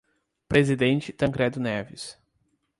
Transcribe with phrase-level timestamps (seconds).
[0.49, 2.17] Presidente Tancredo Neves